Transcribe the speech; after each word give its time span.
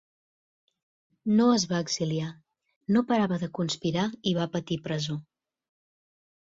No 1.41 1.45
es 1.57 1.65
va 1.75 1.83
exiliar, 1.85 2.31
no 2.97 3.05
parava 3.13 3.41
de 3.45 3.53
conspirar 3.61 4.09
i 4.31 4.37
va 4.43 4.51
patir 4.59 4.83
presó. 4.91 5.23